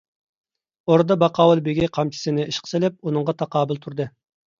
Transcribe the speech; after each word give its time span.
ئوردا 0.93 1.17
باقاۋۇل 1.23 1.61
بېگى 1.67 1.89
قامچىسىنى 1.97 2.47
ئىشقا 2.53 2.71
سېلىپ 2.71 2.97
ئۇنىڭغا 3.05 3.37
تاقابىل 3.43 3.83
تۇردى. 3.85 4.09